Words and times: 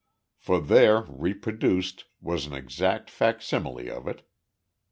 For 0.39 0.59
there 0.59 1.03
reproduced, 1.03 2.05
was 2.21 2.47
an 2.47 2.53
exact 2.53 3.11
facsimile 3.11 3.87
of 3.87 4.07
it. 4.07 4.27